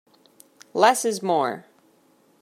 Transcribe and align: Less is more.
Less 0.73 1.05
is 1.05 1.21
more. 1.21 1.67